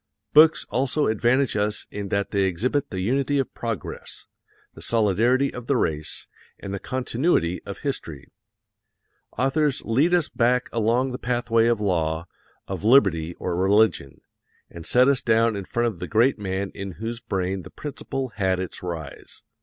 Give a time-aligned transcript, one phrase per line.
[0.33, 4.25] Books also advantage us in that they exhibit the unity of progress,
[4.73, 6.25] the solidarity of the race,
[6.57, 8.27] and the continuity of history.
[9.37, 12.25] Authors lead us back along the pathway of law,
[12.67, 14.21] of liberty or religion,
[14.71, 18.29] and set us down in front of the great man in whose brain the principle
[18.29, 19.43] had its rise.